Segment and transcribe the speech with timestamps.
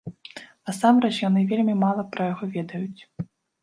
[0.69, 3.01] Насамрэч яны вельмі мала пра яго ведаюць.